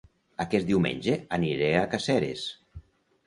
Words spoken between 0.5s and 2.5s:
diumenge aniré a Caseres